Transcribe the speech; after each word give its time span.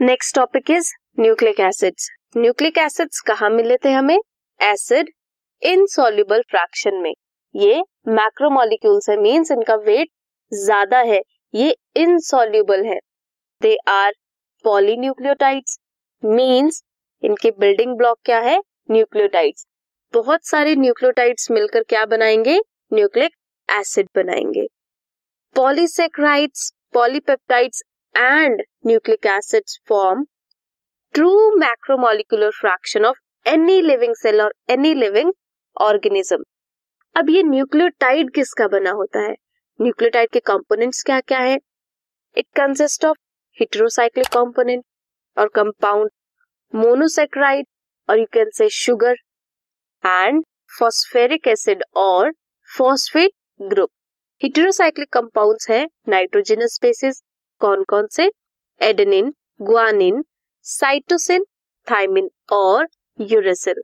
Next 0.00 0.34
topic 0.34 0.70
is 0.70 0.86
nucleic 1.20 1.58
acids 1.60 2.08
nucleic 2.36 2.78
acids 2.78 3.20
कहाँ 3.20 3.48
मिले 3.50 3.76
थे 3.76 3.90
हमें? 3.92 4.18
एसिड 4.60 5.10
इनसॉल्युबल 5.62 6.42
फ्रैक्शन 6.50 6.94
में। 6.96 7.12
ये 7.54 7.82
मैक्रोमोलिक्यूल्स 8.08 9.08
है 9.10 9.16
मीन्स 9.16 9.50
इनका 9.50 9.74
वेट 9.86 10.08
ज़्यादा 10.52 10.98
है। 11.00 11.20
ये 11.54 11.74
इनसॉल्युबल 11.96 12.84
है। 12.84 12.98
दे 13.60 13.76
आर 13.88 14.12
पॉलीन्यूक्लियोटाइड्स 14.64 15.78
मींस 16.22 16.82
इनके 17.22 17.50
बिल्डिंग 17.58 17.96
ब्लॉक 17.96 18.18
क्या 18.24 18.38
है? 18.40 18.58
न्यूक्लियोटाइड्स 18.90 19.66
बहुत 20.14 20.46
सारे 20.46 20.74
न्यूक्लियोटाइड्स 20.76 21.50
मिलकर 21.50 21.82
क्या 21.88 22.04
बनाएँगे? 22.06 22.58
न्यूक्लिक 22.92 23.36
एसिड 23.68 24.08
बनाएँगे। 24.16 24.66
Polysaccharides 25.56 26.72
polypeptides 26.94 27.82
and 28.14 28.62
nucleic 28.86 29.26
acids 29.26 29.78
form 29.88 30.24
true 31.14 31.30
macromolecular 31.56 32.50
fraction 32.60 33.04
of 33.04 33.18
any 33.46 33.80
living 33.82 34.14
cell 34.16 34.40
और 34.42 34.52
एनी 34.70 34.94
लिविंग 34.94 35.32
ऑर्गेनिज्म 35.76 36.44
अब 37.16 37.30
ये 37.30 37.42
न्यूक्लियोटाइड 37.42 38.30
किसका 38.34 38.66
बना 38.68 38.90
होता 38.90 39.20
है? 39.20 39.34
न्यूक्लियोटाइड 39.80 40.30
के 40.32 40.40
कंपोनेंट्स 40.40 41.02
क्या 41.02 41.20
क्या 41.22 41.38
है? 41.40 41.58
It 42.36 42.46
consist 42.56 43.04
of 43.04 43.16
heterocyclic 43.58 44.26
component 44.32 44.84
और 45.36 45.48
कंपाउंड 45.54 46.10
मोनोसेक्राइड 46.72 47.66
और 48.08 48.18
you 48.18 48.26
can 48.32 48.50
say 48.54 48.68
sugar 48.74 49.16
and 50.04 50.44
phosphoric 50.78 51.48
acid 51.48 51.82
और 51.96 52.32
फॉस्फेट 52.70 53.32
ग्रुप 53.60 53.90
हेटेरोसाइक्लिक 54.42 55.12
कंपाउंड्स 55.12 55.70
है 55.70 55.84
नाइट्रोजनस 56.08 56.78
बेसिस 56.82 57.22
कौन 57.60 57.82
कौन 57.84 58.06
से? 58.12 58.30
एडेनिन 58.80 59.32
ग्वानिन 59.62 60.24
साइटोसिन 60.66 61.44
थाइमिन 61.86 62.30
और 62.52 62.86
uracil 63.18 63.82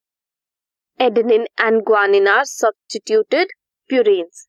adenine 1.00 1.46
and 1.60 1.82
guanine 1.82 2.28
are 2.28 2.44
substituted 2.44 3.52
purines 3.90 4.46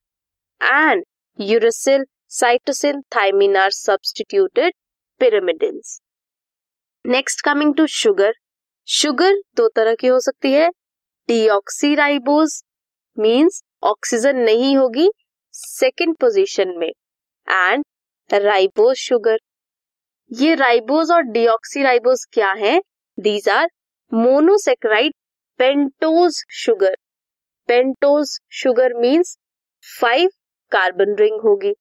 and 0.62 1.04
uracil 1.40 2.06
cytosine 2.32 3.02
thymine 3.16 3.58
are 3.58 3.72
substituted 3.72 4.74
pyrimidines 5.22 6.00
next 7.06 7.42
coming 7.46 7.74
to 7.76 7.86
sugar 7.88 8.34
sugar 8.88 9.36
दो 9.58 9.68
तरह 9.68 9.96
की 9.96 10.08
हो 10.08 10.20
सकती 10.20 10.52
है. 10.52 10.70
डीऑक्सीराइबोज 11.30 12.62
मींस 13.18 13.62
ऑक्सीजन 13.84 14.38
नहीं 14.40 14.76
होगी 14.78 15.10
सेकेंड 15.54 16.16
पोजीशन 16.16 16.70
में. 16.78 16.92
And 17.48 17.84
ribose 18.30 18.96
sugar. 18.98 19.38
ये 20.32 20.56
राइबोज 20.56 21.12
और 21.12 21.22
डीऑक्सीराइबोज 21.24 22.26
क्या 22.34 22.52
है? 22.52 22.80
These 23.18 23.48
are 23.50 23.68
monosaccharide 24.12 25.14
pentose 25.60 26.44
sugar 26.54 26.96
pentose 27.70 28.38
sugar 28.54 28.94
means 28.94 29.38
five 29.86 30.30
carbon 30.72 31.16
ring 31.20 31.40
होगी। 31.42 31.74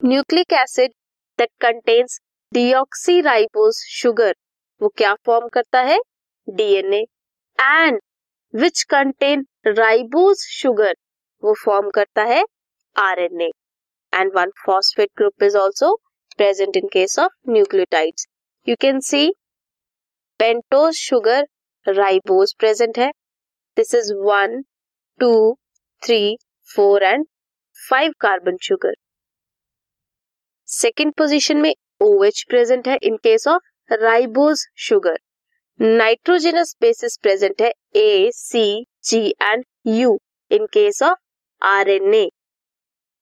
Nucleic 0.00 0.52
acid 0.52 0.92
that 1.38 1.50
contains 1.60 2.20
deoxyribose 2.52 3.84
sugar 3.90 4.34
वो 4.80 4.88
क्या 4.88 5.14
फॉर्म 5.26 5.48
करता 5.48 5.80
है? 5.82 5.98
DNA 6.48 7.04
and 7.58 8.00
which 8.54 8.82
contain 8.82 9.46
ribose 9.66 10.46
sugar 10.50 10.94
वो 11.42 11.54
फॉर्म 11.64 11.90
करता 11.90 12.22
है 12.24 12.44
RNA 12.96 13.50
and 14.12 14.32
one 14.34 14.50
phosphate 14.64 15.10
group 15.18 15.42
is 15.42 15.56
also 15.58 15.94
present 16.38 16.76
in 16.76 16.88
case 16.92 17.18
of 17.18 17.32
nucleotides 17.50 18.26
you 18.66 18.76
can 18.80 19.00
see 19.02 19.28
pentose 20.40 20.94
sugar 20.98 21.46
ribose 21.86 22.54
present 22.58 22.98
है 22.98 23.10
this 23.76 23.94
is 23.94 24.12
one 24.24 24.62
two 25.20 25.32
three 26.02 26.36
four 26.70 27.02
and 27.04 27.26
five 27.78 28.12
carbon 28.20 28.56
sugar 28.62 28.94
second 30.68 31.12
position 31.14 31.56
में 31.58 31.74
OH 32.02 32.42
present 32.48 32.88
है 32.88 32.96
in 33.02 33.16
case 33.16 33.46
of 33.48 33.94
ribose 33.94 34.66
sugar 34.80 35.18
nitrogenous 35.80 36.74
bases 36.80 37.16
present 37.16 37.62
है 37.62 37.72
A 37.96 38.30
C 38.34 38.64
G 39.04 39.28
and 39.42 39.64
U 39.88 40.18
in 40.50 40.66
case 40.72 41.02
of 41.02 41.18
R 41.62 41.90
N 41.90 42.10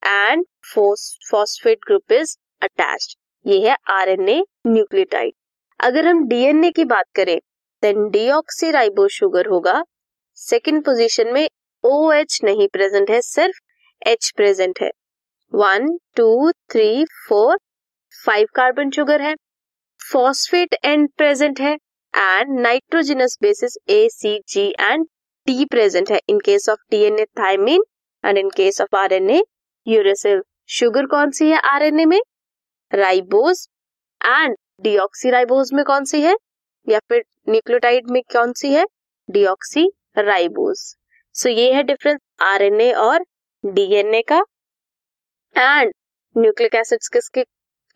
and 0.02 0.44
phosphate 0.74 1.78
group 1.86 2.12
is 2.12 2.36
attached 2.62 3.16
ये 3.46 3.60
है 3.68 3.76
R 3.90 4.08
N 4.08 4.28
A 4.28 4.42
nucleotide 4.66 5.32
अगर 5.80 6.06
हम 6.06 6.26
DNA 6.28 6.70
की 6.70 6.84
बात 6.86 7.06
करें 7.14 7.38
देन 7.82 8.08
डीऑक्सी 8.10 8.70
राइबोज 8.70 9.10
शुगर 9.10 9.46
होगा। 9.46 9.82
Second 10.38 10.84
position 10.84 11.32
में 11.32 11.48
ओ 11.84 11.90
OH 12.06 12.42
नहीं 12.44 12.66
प्रेजेंट 12.68 13.10
है, 13.10 13.20
सिर्फ़ 13.20 13.58
एच 14.02 14.32
प्रेजेंट 14.36 14.80
है। 14.82 14.90
One 15.52 15.96
two 16.16 16.50
three 16.70 17.04
four 17.28 17.58
five 18.14 18.46
carbon 18.54 18.90
sugar 18.90 19.22
है। 19.22 19.34
फॉस्फेट 20.00 20.74
एंड 20.84 21.08
प्रेजेंट 21.16 21.60
है 21.60 21.72
and 22.14 22.58
nitrogenous 22.60 23.38
bases 23.42 23.76
A 23.90 24.06
C 24.12 24.38
G 24.48 24.68
and 24.80 25.06
T 25.46 25.64
present 25.64 26.10
है 26.12 26.20
in 26.28 26.38
case 26.40 26.68
of 26.68 26.80
DNA 26.90 27.24
thymine 27.38 27.82
and 28.24 28.38
in 28.38 28.50
case 28.50 28.80
of 28.80 28.96
RNA 28.96 29.42
uracil 29.86 30.42
sugar 30.68 31.06
कौन 31.06 31.30
सी 31.30 31.50
है 31.50 31.58
RNA 31.64 32.04
में? 32.04 32.20
Ribose 32.92 33.66
and 34.20 34.56
deoxyribose 34.80 35.72
में 35.72 35.84
कौन 35.84 36.04
सी 36.04 36.20
है? 36.22 36.34
या 36.88 36.98
फिर 37.08 37.24
न्यूक्लियोटाइड 37.48 38.10
में 38.10 38.22
कौन 38.32 38.52
सी 38.52 38.72
है? 38.72 38.84
डीऑक्सी 39.28 39.88
राइबोज 40.18 40.96
सो 41.34 41.48
ये 41.48 41.72
है 41.72 41.82
डिफरेंस 41.82 42.20
आरएनए 42.42 42.92
और 42.92 43.24
डीएनए 43.64 44.22
का। 44.22 44.42
एंड 45.56 45.92
न्यूक्लिक 46.36 46.74
एसिड्स 46.74 47.08
किसके, 47.08 47.42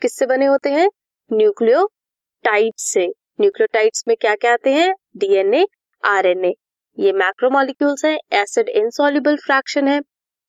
किससे 0.02 0.26
बने 0.26 0.46
होते 0.46 0.70
हैं? 0.70 0.88
न्यूक्लियोटाइड 1.30 2.72
से। 2.76 3.06
न्यूक्लियोटाइड्स 3.40 4.04
में 4.08 4.16
क्या 4.20 4.34
क्या 4.34 4.52
आते 4.52 4.72
हैं? 4.72 4.94
DNA, 5.16 5.66
RNA. 6.04 6.52
ये 6.98 7.12
मैक्रोमोलिक्यूल्स 7.12 8.04
है। 8.04 8.18
एसिड 8.32 8.68
इनसॉल्युबल 8.68 9.36
फ्रैक्शन 9.36 9.88
है। 9.88 10.00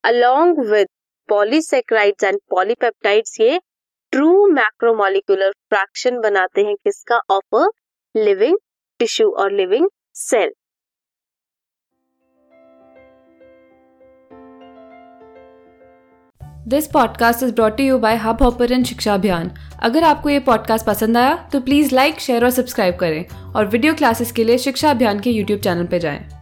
Along 0.04 0.60
with 0.72 0.88
polysaccharides 1.30 2.24
and 2.24 2.40
polypeptides 2.50 3.40
ये 3.40 3.60
ट्रू 4.12 4.46
मैक्रोमोलिकुलर 4.48 5.52
फ्रैक्शन 5.52 6.20
बनाते 6.20 6.62
हैं 6.62 6.76
किसका? 6.76 7.20
ऑफ़ 7.30 7.56
अ 7.56 7.66
लिविंग 8.16 8.58
टिश्यू 9.00 9.30
और 9.32 9.52
living 9.52 9.90
cell 10.14 10.54
this 16.68 16.88
podcast 16.88 17.44
is 17.44 17.54
brought 17.54 17.80
you 17.80 17.98
by 17.98 18.16
Hubhopper 18.42 18.84
Shiksha 18.84 19.14
Abhiyan 19.14 19.52
अगर 19.84 20.04
आपको 20.04 20.30
ये 20.30 20.40
पॉडकास्ट 20.40 20.86
पसंद 20.86 21.18
आया 21.18 21.36
तो 21.54 21.60
प्लीज़ 21.60 21.96
लाइक 21.96 22.20
शेयर 22.20 22.44
और 22.44 22.50
सब्सक्राइब 22.50 22.96
करें 22.96 23.54
और 23.54 23.66
वीडियो 23.66 23.94
क्लासेस 23.94 24.32
के 24.32 24.44
लिए 24.44 24.58
शिक्षा 24.58 24.92
अभियान 24.92 25.20
के 25.20 25.30
यूट्यूब 25.30 25.60
चैनल 25.60 25.86
पर 25.86 25.98
जाएँ। 25.98 26.35